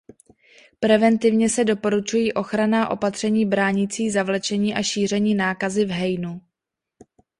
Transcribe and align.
Preventivně 0.79 1.49
se 1.49 1.63
doporučují 1.63 2.33
ochranná 2.33 2.89
opatření 2.89 3.45
bránící 3.45 4.09
zavlečení 4.11 4.75
a 4.75 4.83
šíření 4.83 5.35
nákazy 5.35 5.85
v 5.85 5.89
hejnu. 5.91 6.41